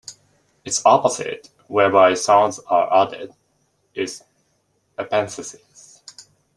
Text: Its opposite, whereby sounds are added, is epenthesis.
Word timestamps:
Its 0.65 0.83
opposite, 0.83 1.51
whereby 1.67 2.15
sounds 2.15 2.57
are 2.65 2.91
added, 3.03 3.35
is 3.93 4.23
epenthesis. 4.97 5.99